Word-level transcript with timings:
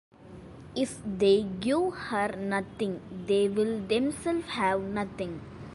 If 0.75 0.99
they 1.05 1.43
give 1.43 1.93
her 1.93 2.29
nothing 2.29 3.03
they 3.27 3.47
will 3.47 3.79
themselves 3.85 4.47
have 4.47 4.81
nothing. 4.81 5.39